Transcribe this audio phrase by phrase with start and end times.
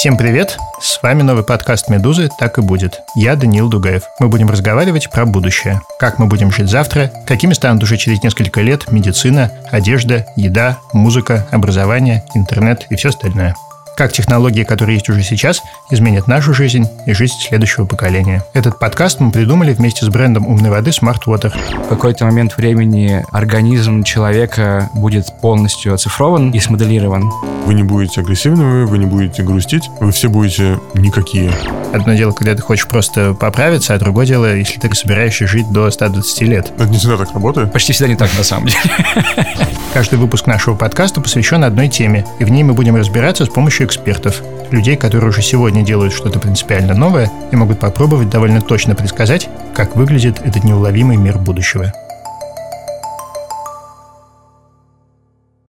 [0.00, 0.56] Всем привет!
[0.80, 2.30] С вами новый подкаст «Медузы.
[2.38, 3.02] Так и будет».
[3.14, 4.04] Я Даниил Дугаев.
[4.18, 5.82] Мы будем разговаривать про будущее.
[5.98, 11.46] Как мы будем жить завтра, какими станут уже через несколько лет медицина, одежда, еда, музыка,
[11.50, 13.54] образование, интернет и все остальное
[14.00, 15.60] как технологии, которые есть уже сейчас,
[15.90, 18.42] изменят нашу жизнь и жизнь следующего поколения.
[18.54, 21.52] Этот подкаст мы придумали вместе с брендом умной воды Smart Water.
[21.84, 27.30] В какой-то момент времени организм человека будет полностью оцифрован и смоделирован.
[27.66, 31.52] Вы не будете агрессивными, вы не будете грустить, вы все будете никакие.
[31.92, 35.90] Одно дело, когда ты хочешь просто поправиться, а другое дело, если ты собираешься жить до
[35.90, 36.72] 120 лет.
[36.74, 37.70] Это не всегда так работает.
[37.70, 38.80] Почти всегда не так, на самом деле.
[39.92, 43.86] Каждый выпуск нашего подкаста посвящен одной теме, и в ней мы будем разбираться с помощью
[43.88, 44.40] экспертов,
[44.70, 49.96] людей, которые уже сегодня делают что-то принципиально новое и могут попробовать довольно точно предсказать, как
[49.96, 51.92] выглядит этот неуловимый мир будущего.